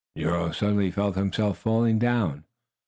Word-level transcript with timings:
Nero 0.15 0.51
suddenly 0.51 0.89
felt 0.89 1.15
himself 1.15 1.59
falling 1.59 1.99
down. 1.99 2.45